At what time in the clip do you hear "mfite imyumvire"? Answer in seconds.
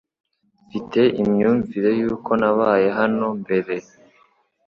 0.65-1.89